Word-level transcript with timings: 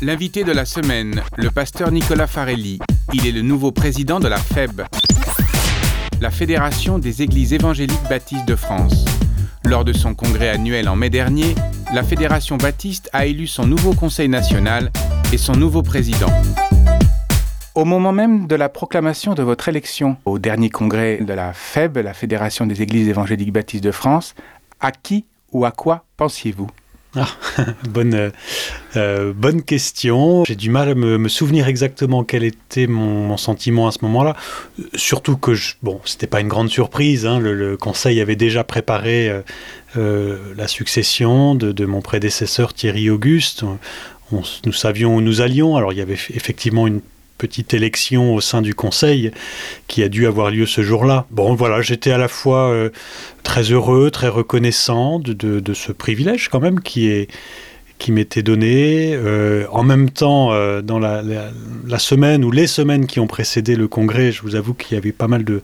L'invité 0.00 0.44
de 0.44 0.52
la 0.52 0.64
semaine, 0.64 1.24
le 1.36 1.50
pasteur 1.50 1.90
Nicolas 1.90 2.28
Farelli. 2.28 2.78
Il 3.12 3.26
est 3.26 3.32
le 3.32 3.42
nouveau 3.42 3.72
président 3.72 4.20
de 4.20 4.28
la 4.28 4.36
FEB, 4.36 4.82
la 6.20 6.30
Fédération 6.30 7.00
des 7.00 7.22
Églises 7.22 7.52
évangéliques 7.52 8.08
baptistes 8.08 8.46
de 8.46 8.54
France. 8.54 9.04
Lors 9.64 9.84
de 9.84 9.92
son 9.92 10.14
congrès 10.14 10.50
annuel 10.50 10.88
en 10.88 10.94
mai 10.94 11.10
dernier, 11.10 11.56
la 11.92 12.04
Fédération 12.04 12.56
baptiste 12.56 13.10
a 13.12 13.26
élu 13.26 13.48
son 13.48 13.66
nouveau 13.66 13.92
conseil 13.92 14.28
national 14.28 14.92
et 15.32 15.38
son 15.38 15.54
nouveau 15.54 15.82
président. 15.82 16.30
Au 17.74 17.84
moment 17.84 18.12
même 18.12 18.46
de 18.46 18.54
la 18.54 18.68
proclamation 18.68 19.34
de 19.34 19.42
votre 19.42 19.68
élection 19.68 20.16
au 20.26 20.38
dernier 20.38 20.70
congrès 20.70 21.16
de 21.16 21.32
la 21.32 21.52
FEB, 21.52 21.98
la 21.98 22.14
Fédération 22.14 22.66
des 22.66 22.82
Églises 22.82 23.08
évangéliques 23.08 23.52
baptistes 23.52 23.82
de 23.82 23.90
France, 23.90 24.36
à 24.78 24.92
qui 24.92 25.24
ou 25.50 25.64
à 25.64 25.72
quoi 25.72 26.04
pensiez-vous? 26.16 26.68
Ah, 27.16 27.28
bonne, 27.88 28.32
euh, 28.96 29.32
bonne 29.34 29.62
question. 29.62 30.44
J'ai 30.44 30.56
du 30.56 30.70
mal 30.70 30.90
à 30.90 30.94
me, 30.94 31.28
souvenir 31.28 31.66
exactement 31.66 32.22
quel 32.22 32.44
était 32.44 32.86
mon, 32.86 33.36
sentiment 33.36 33.88
à 33.88 33.92
ce 33.92 33.98
moment-là. 34.02 34.36
Surtout 34.94 35.36
que, 35.36 35.54
je, 35.54 35.74
bon, 35.82 36.00
c'était 36.04 36.26
pas 36.26 36.40
une 36.40 36.48
grande 36.48 36.68
surprise. 36.68 37.26
Hein, 37.26 37.38
le, 37.38 37.76
conseil 37.76 38.20
avait 38.20 38.36
déjà 38.36 38.64
préparé 38.64 39.28
euh, 39.28 39.40
euh, 39.96 40.38
la 40.56 40.68
succession 40.68 41.54
de, 41.54 41.86
mon 41.86 42.02
prédécesseur 42.02 42.74
Thierry 42.74 43.08
Auguste. 43.10 43.64
Nous 44.30 44.72
savions 44.72 45.16
où 45.16 45.20
nous 45.22 45.40
allions. 45.40 45.76
Alors, 45.76 45.92
il 45.92 45.98
y 45.98 46.02
avait 46.02 46.18
effectivement 46.34 46.86
une 46.86 47.00
petite 47.38 47.72
élection 47.72 48.34
au 48.34 48.40
sein 48.40 48.60
du 48.60 48.74
conseil 48.74 49.30
qui 49.86 50.02
a 50.02 50.08
dû 50.08 50.26
avoir 50.26 50.50
lieu 50.50 50.66
ce 50.66 50.82
jour-là. 50.82 51.26
Bon, 51.30 51.54
voilà, 51.54 51.80
j'étais 51.80 52.10
à 52.10 52.18
la 52.18 52.28
fois 52.28 52.68
euh, 52.68 52.90
très 53.44 53.62
heureux, 53.62 54.10
très 54.10 54.28
reconnaissant 54.28 55.18
de, 55.20 55.62
ce 55.72 55.92
privilège 55.92 56.48
quand 56.48 56.60
même 56.60 56.80
qui 56.80 57.08
est 57.08 57.28
qui 57.98 58.12
m'était 58.12 58.44
donné. 58.44 59.12
Euh, 59.14 59.66
en 59.72 59.82
même 59.82 60.10
temps, 60.10 60.52
euh, 60.52 60.82
dans 60.82 61.00
la, 61.00 61.20
la, 61.20 61.50
la, 61.84 61.98
semaine 61.98 62.44
ou 62.44 62.52
les 62.52 62.68
semaines 62.68 63.06
qui 63.06 63.18
ont 63.18 63.26
précédé 63.26 63.74
le 63.74 63.88
congrès, 63.88 64.30
je 64.30 64.42
vous 64.42 64.54
avoue 64.54 64.72
qu'il 64.72 64.94
y 64.94 64.98
avait 64.98 65.10
pas 65.10 65.26
mal 65.26 65.42
de... 65.42 65.60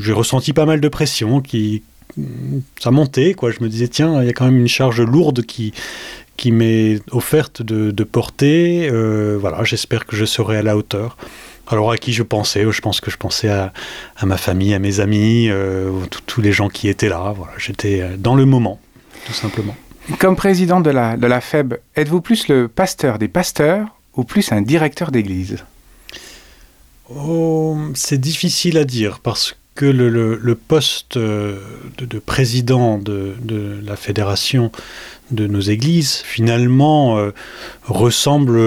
J'ai 0.00 0.14
ressenti 0.14 0.54
pas 0.54 0.64
mal 0.64 0.80
de 0.80 0.88
pression 0.88 1.42
qui, 1.42 1.82
ça 2.80 2.90
montait 2.90 3.34
quoi 3.34 3.50
je 3.50 3.58
me 3.60 3.68
disais 3.68 3.88
tiens 3.88 4.22
il 4.22 4.26
y 4.26 4.30
a 4.30 4.32
quand 4.32 4.46
même 4.46 4.58
une 4.58 4.68
charge 4.68 5.00
lourde 5.00 5.44
qui 5.44 5.72
qui 6.36 6.52
m'est 6.52 7.00
offerte 7.10 7.62
de, 7.62 7.90
de 7.90 8.04
porter. 8.04 8.88
Euh, 8.90 9.36
voilà 9.40 9.64
j'espère 9.64 10.06
que 10.06 10.16
je 10.16 10.24
serai 10.24 10.58
à 10.58 10.62
la 10.62 10.76
hauteur. 10.76 11.16
Alors 11.66 11.90
à 11.90 11.96
qui 11.96 12.12
je 12.12 12.22
pensais? 12.22 12.64
Je 12.70 12.80
pense 12.80 13.00
que 13.00 13.10
je 13.10 13.16
pensais 13.16 13.48
à, 13.48 13.72
à 14.16 14.26
ma 14.26 14.36
famille 14.36 14.74
à 14.74 14.78
mes 14.78 15.00
amis 15.00 15.48
euh, 15.48 15.90
tous 16.26 16.40
les 16.40 16.52
gens 16.52 16.68
qui 16.68 16.88
étaient 16.88 17.08
là. 17.08 17.34
Voilà 17.36 17.52
j'étais 17.58 18.10
dans 18.18 18.34
le 18.34 18.44
moment 18.44 18.80
tout 19.26 19.32
simplement. 19.32 19.76
Comme 20.18 20.36
président 20.36 20.80
de 20.80 20.90
la 20.90 21.16
de 21.16 21.26
la 21.26 21.40
feb 21.40 21.74
êtes-vous 21.96 22.20
plus 22.20 22.48
le 22.48 22.68
pasteur 22.68 23.18
des 23.18 23.28
pasteurs 23.28 23.88
ou 24.14 24.24
plus 24.24 24.52
un 24.52 24.62
directeur 24.62 25.10
d'église? 25.10 25.64
Oh, 27.08 27.78
c'est 27.94 28.20
difficile 28.20 28.78
à 28.78 28.84
dire 28.84 29.20
parce 29.20 29.56
que 29.76 29.86
le, 29.86 30.54
poste 30.54 31.16
de, 31.18 31.56
de 32.00 32.18
président 32.18 32.98
de, 32.98 33.34
la 33.86 33.94
fédération 33.94 34.72
de 35.30 35.46
nos 35.46 35.60
églises 35.60 36.22
finalement 36.24 37.18
euh, 37.18 37.30
ressemble 37.84 38.58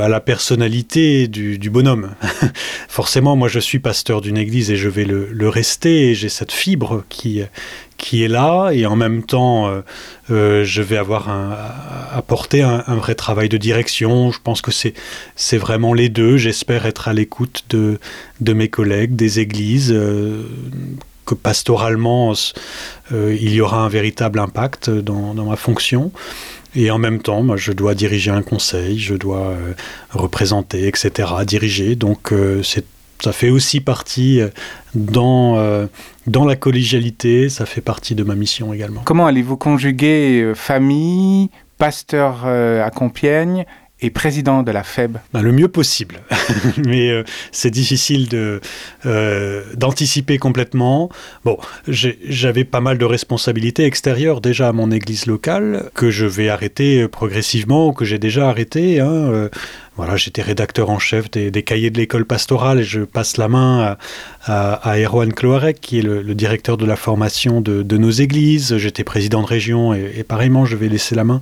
à 0.00 0.08
la 0.08 0.20
personnalité 0.20 1.28
du, 1.28 1.70
bonhomme. 1.70 2.14
Forcément 2.88 3.36
moi 3.36 3.48
je 3.48 3.60
suis 3.60 3.78
pasteur 3.78 4.20
d'une 4.20 4.36
église 4.36 4.70
et 4.70 4.76
je 4.76 4.88
vais 4.88 5.04
le, 5.04 5.48
rester 5.48 6.14
j'ai 6.14 6.28
cette 6.28 6.52
fibre 6.52 7.04
qui 7.08 7.42
qui 7.98 8.24
est 8.24 8.28
là 8.28 8.70
et 8.70 8.86
en 8.86 8.96
même 8.96 9.22
temps 9.24 9.68
euh, 9.68 9.82
euh, 10.30 10.64
je 10.64 10.80
vais 10.80 10.96
avoir 10.96 11.28
un, 11.28 11.54
apporter 12.12 12.62
un, 12.62 12.96
vrai 12.96 13.14
travail 13.14 13.50
de 13.50 13.58
direction. 13.58 14.30
Je 14.30 14.38
pense 14.42 14.62
que 14.62 14.70
c'est 14.70 14.94
c'est 15.36 15.58
vraiment 15.58 15.92
les 15.92 16.08
deux. 16.08 16.38
J'espère 16.38 16.86
être 16.86 17.08
à 17.08 17.12
l'écoute 17.12 17.64
de 17.68 17.98
de 18.40 18.52
mes 18.54 18.68
collègues 18.68 19.16
des 19.16 19.40
églises 19.40 19.92
euh, 19.92 20.44
que 21.26 21.34
pastoralement 21.34 22.32
il 23.12 23.52
y 23.52 23.60
aura 23.60 23.82
un 23.82 23.88
véritable 23.88 24.38
impact 24.38 24.88
dans, 24.88 25.34
dans 25.34 25.44
ma 25.44 25.56
fonction. 25.56 26.10
Et 26.74 26.90
en 26.90 26.98
même 26.98 27.20
temps 27.20 27.42
moi 27.42 27.56
je 27.56 27.72
dois 27.72 27.94
diriger 27.94 28.30
un 28.30 28.42
conseil 28.42 28.98
je 28.98 29.14
dois 29.14 29.54
représenter 30.10 30.86
etc 30.86 31.28
diriger. 31.44 31.96
Donc 31.96 32.32
euh, 32.32 32.62
c'est 32.62 32.84
ça 33.22 33.32
fait 33.32 33.50
aussi 33.50 33.80
partie 33.80 34.40
euh, 34.40 34.48
dans 34.94 35.58
euh, 35.58 35.86
dans 36.26 36.44
la 36.44 36.56
collégialité 36.56 37.48
ça 37.48 37.66
fait 37.66 37.80
partie 37.80 38.14
de 38.14 38.24
ma 38.24 38.34
mission 38.34 38.72
également. 38.72 39.02
Comment 39.04 39.26
allez-vous 39.26 39.56
conjuguer 39.56 40.42
euh, 40.42 40.54
famille 40.54 41.50
pasteur 41.78 42.42
euh, 42.44 42.84
à 42.84 42.90
compiègne 42.90 43.64
et 44.00 44.10
président 44.10 44.62
de 44.62 44.70
la 44.70 44.84
feb? 44.84 45.16
Ben, 45.32 45.42
le 45.42 45.50
mieux 45.50 45.66
possible. 45.66 46.20
Mais 46.86 47.24
c'est 47.50 47.70
difficile 47.70 48.28
de 48.28 48.60
d'anticiper 49.74 50.38
complètement. 50.38 51.08
Bon 51.44 51.58
j'avais 51.88 52.64
pas 52.64 52.80
mal 52.80 52.98
de 52.98 53.04
responsabilités 53.04 53.84
extérieures 53.84 54.40
déjà 54.40 54.68
à 54.68 54.72
mon 54.72 54.92
église 54.92 55.26
locale 55.26 55.90
que 55.94 56.10
je 56.10 56.26
vais 56.26 56.48
arrêter 56.48 57.08
progressivement 57.08 57.92
que 57.92 58.04
j'ai 58.04 58.18
déjà 58.18 58.48
arrêté 58.48 59.00
hein, 59.00 59.48
voilà 59.98 60.16
j'étais 60.16 60.42
rédacteur 60.42 60.90
en 60.90 61.00
chef 61.00 61.28
des, 61.28 61.62
cahiers 61.64 61.90
de 61.90 61.98
l'école 61.98 62.24
pastorale 62.24 62.78
et 62.78 62.84
je 62.84 63.00
passe 63.00 63.36
la 63.36 63.48
main 63.48 63.96
à, 64.46 64.72
à, 64.74 64.96
Erwan 64.96 65.32
Cloarec 65.32 65.80
qui 65.80 65.98
est 65.98 66.02
le, 66.02 66.22
directeur 66.36 66.76
de 66.76 66.86
la 66.86 66.94
formation 66.94 67.60
de, 67.60 67.96
nos 67.98 68.10
églises. 68.10 68.76
J'étais 68.76 69.02
président 69.02 69.42
de 69.42 69.48
région 69.48 69.92
et, 69.92 70.12
et 70.18 70.22
pareillement 70.22 70.64
je 70.64 70.76
vais 70.76 70.88
laisser 70.88 71.16
la 71.16 71.24
main. 71.24 71.40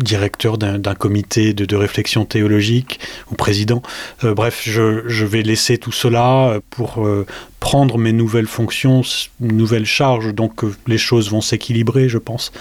Directeur 0.00 0.58
d'un 0.58 0.94
comité 0.94 1.52
de, 1.54 1.76
réflexion 1.76 2.24
théologique 2.24 3.00
ou 3.32 3.34
président. 3.34 3.82
Euh, 4.22 4.32
bref 4.32 4.62
je, 4.64 5.24
vais 5.24 5.42
laisser 5.42 5.76
tout 5.76 5.90
cela 5.90 6.60
pour 6.70 7.04
euh, 7.04 7.26
prendre 7.58 7.98
mes 7.98 8.12
nouvelles 8.12 8.46
fonctions 8.46 9.02
nouvelles 9.40 9.86
charges. 9.86 10.32
Donc 10.32 10.62
euh, 10.62 10.72
les 10.86 10.98
choses 10.98 11.30
vont 11.32 11.40
s'équilibrer 11.40 12.08
je 12.08 12.18
pense. 12.18 12.52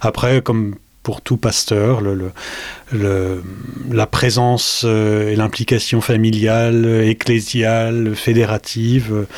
Après 0.00 0.40
comme 0.40 0.76
pour 1.06 1.20
tout 1.20 1.36
pasteur 1.36 2.00
le, 2.00 2.16
le, 2.16 2.32
le, 2.92 3.44
la 3.92 4.08
présence 4.08 4.82
euh, 4.84 5.30
et 5.30 5.36
l'implication 5.36 6.00
familiale 6.00 6.84
ecclésiale 7.04 8.16
fédérative 8.16 9.12
euh, 9.12 9.28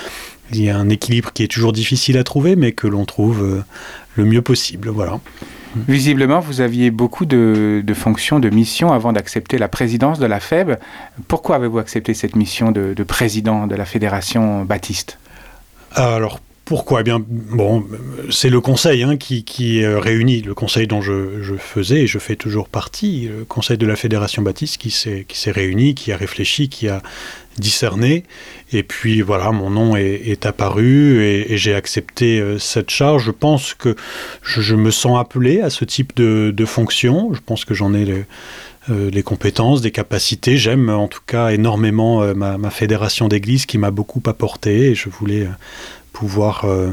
il 0.51 0.63
y 0.63 0.71
a 0.71 0.79
un 0.79 0.89
équilibre 0.89 1.31
qui 1.35 1.43
est 1.43 1.49
toujours 1.49 1.75
difficile 1.75 2.17
à 2.17 2.25
trouver 2.25 2.57
mais 2.57 2.73
que 2.73 2.87
l'on 2.87 3.05
trouve 3.05 3.43
euh, 3.43 3.63
le 4.17 4.25
mieux 4.25 4.41
possible 4.41 4.89
voilà. 4.89 5.21
Visiblement 5.87 6.41
vous 6.41 6.63
aviez 6.63 6.91
beaucoup 6.91 7.27
de, 7.27 7.83
de 7.85 7.95
fonctions 7.95 8.41
de 8.41 8.49
mission 8.49 8.91
avant 8.91 9.13
d'accepter 9.13 9.59
la 9.59 9.69
présidence 9.69 10.19
de 10.19 10.25
la 10.25 10.41
feb. 10.41 10.77
Pourquoi 11.29 11.57
avez-vous 11.57 11.81
accepté 11.81 12.15
cette 12.15 12.35
mission 12.35 12.73
de, 12.73 12.95
de 12.95 13.03
président 13.03 13.67
de 13.67 13.75
la 13.75 13.85
fédération 13.85 14.65
baptiste? 14.65 15.19
Alors 15.93 16.41
Pourquoi? 16.69 17.01
Eh 17.01 17.03
bien 17.03 17.19
bon 17.27 17.87
c'est 18.31 18.51
le 18.51 18.61
conseil 18.61 19.03
hein, 19.03 19.17
qui, 19.17 19.43
qui 19.43 19.87
réunit 19.87 20.43
le 20.43 20.53
conseil 20.53 20.87
dont 20.87 21.01
je, 21.01 21.41
je 21.41 21.55
faisais 21.55 22.03
et 22.03 22.07
je 22.07 22.19
fais 22.19 22.37
toujours 22.37 22.69
partie 22.69 23.27
le 23.27 23.47
conseil 23.47 23.79
de 23.79 23.87
la 23.87 23.97
fédération 23.97 24.43
baptiste 24.43 24.77
qui 24.77 24.91
s'est 24.91 25.51
réuni 25.51 25.95
qui 25.95 26.13
a 26.13 26.17
réfléchi 26.19 26.69
qui 26.69 26.89
a 26.89 27.03
discerné. 27.57 28.25
Et 28.71 28.83
puis 28.83 29.23
voilà 29.23 29.51
mon 29.51 29.71
nom 29.71 29.97
est, 29.97 30.45
apparu 30.45 31.25
et, 31.25 31.57
j'ai 31.57 31.75
accepté 31.75 32.39
euh, 32.39 32.59
cette 32.59 32.91
charge. 32.91 33.25
Je 33.25 33.31
pense 33.31 33.73
que 33.73 33.97
je, 34.43 34.75
me 34.75 34.91
sens 34.91 35.19
appelé 35.19 35.63
à 35.63 35.71
ce 35.71 35.87
type 35.87 36.15
de, 36.17 36.53
de 36.55 36.65
fonction. 36.67 37.33
Je 37.33 37.41
pense 37.41 37.65
que 37.65 37.73
j'en 37.73 37.95
ai 37.95 38.05
les 38.05 38.25
euh, 38.91 39.11
les 39.11 39.23
compétences 39.23 39.83
des 39.83 39.91
capacités. 39.91 40.57
J'aime 40.57 40.89
en 40.89 41.09
tout 41.09 41.21
cas 41.27 41.51
énormément 41.51 42.23
euh, 42.23 42.33
ma, 42.33 42.57
ma 42.57 42.71
fédération 42.71 43.29
d'église 43.29 43.67
qui 43.67 43.77
m'a 43.77 43.91
beaucoup 43.91 44.23
apporté 44.25 44.95
je 44.95 45.11
voulais 45.11 45.43
euh, 45.43 45.51
pouvoir 46.19 46.65
euh, 46.65 46.91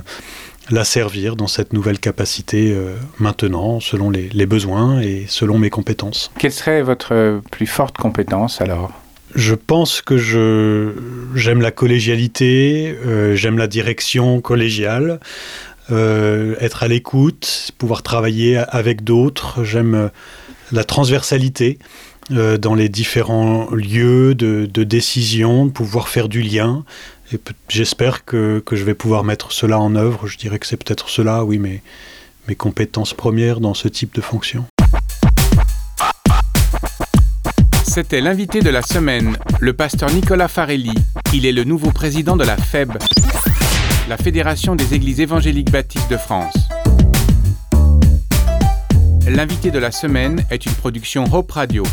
la 0.69 0.83
servir 0.83 1.35
dans 1.35 1.47
cette 1.47 1.73
nouvelle 1.73 1.99
capacité 1.99 2.71
euh, 2.71 2.95
maintenant 3.17 3.79
selon 3.79 4.11
les, 4.11 4.29
les 4.29 4.45
besoins 4.45 5.01
et 5.01 5.25
selon 5.27 5.57
mes 5.57 5.71
compétences. 5.71 6.31
Quelle 6.37 6.51
serait 6.51 6.83
votre 6.83 7.41
plus 7.51 7.65
forte 7.67 7.97
compétence 7.97 8.61
alors? 8.61 8.91
Je 9.33 9.55
pense 9.55 10.01
que 10.01 10.17
je 10.17 10.91
j'aime 11.33 11.61
la 11.61 11.71
collégialité, 11.71 12.95
euh, 13.05 13.35
j'aime 13.35 13.57
la 13.57 13.67
direction 13.67 14.41
collégiale, 14.41 15.19
euh, 15.91 16.55
être 16.59 16.83
à 16.83 16.87
l'écoute, 16.87 17.71
pouvoir 17.77 18.01
travailler 18.03 18.57
avec 18.57 19.03
d'autres, 19.03 19.63
j'aime 19.63 19.95
euh, 19.95 20.07
la 20.71 20.83
transversalité 20.83 21.79
euh, 22.31 22.57
dans 22.57 22.75
les 22.75 22.89
différents 22.89 23.67
lieux 23.71 24.35
de, 24.35 24.67
de 24.71 24.83
décision, 24.83 25.69
pouvoir 25.69 26.07
faire 26.07 26.29
du 26.29 26.41
lien, 26.41 26.85
j'espère 27.69 28.25
que, 28.25 28.63
je 28.71 28.83
vais 28.83 28.93
pouvoir 28.93 29.23
mettre 29.23 29.51
cela 29.51 29.79
en 29.79 29.95
œuvre. 29.95 30.27
Je 30.27 30.37
dirais 30.37 30.59
que 30.59 30.65
c'est 30.65 30.77
peut-être 30.77 31.09
cela 31.09 31.43
oui 31.43 31.57
mais 31.57 31.81
mes 32.47 32.55
compétences 32.55 33.13
premières 33.13 33.59
dans 33.59 33.73
ce 33.73 33.87
type 33.87 34.13
de 34.15 34.21
fonction. 34.21 34.65
C'était 37.83 38.21
l'invité 38.21 38.61
de 38.61 38.69
la 38.69 38.81
semaine 38.81 39.37
le 39.59 39.73
pasteur 39.73 40.11
nicolas 40.11 40.47
farelli. 40.47 40.93
Il 41.33 41.45
est 41.45 41.53
le 41.53 41.63
nouveau 41.63 41.91
président 41.91 42.35
de 42.35 42.43
la 42.43 42.57
feb 42.57 42.91
la 44.07 44.17
fédération 44.17 44.75
des 44.75 44.93
églises 44.93 45.19
évangéliques 45.19 45.71
baptistes 45.71 46.09
de 46.11 46.17
france. 46.17 46.53
L'invité 49.27 49.71
de 49.71 49.79
la 49.79 49.91
semaine 49.91 50.45
est 50.51 50.65
une 50.65 50.73
production 50.73 51.25
hope 51.33 51.51
radio 51.51 51.83